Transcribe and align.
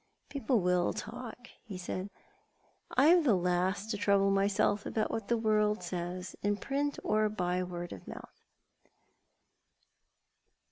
"People 0.29 0.61
will 0.61 0.93
talk," 0.93 1.49
he 1.63 1.77
said. 1.77 2.09
"I 2.97 3.05
am 3.09 3.21
the 3.21 3.35
last 3.35 3.91
to 3.91 3.97
trouble 3.97 4.31
myself 4.31 4.83
about 4.83 5.11
what 5.11 5.27
the 5.27 5.37
world 5.37 5.83
says, 5.83 6.35
in 6.41 6.57
print, 6.57 6.97
or 7.03 7.29
by 7.29 7.61
word 7.61 7.93
of 7.93 8.07
mouth." 8.07 8.41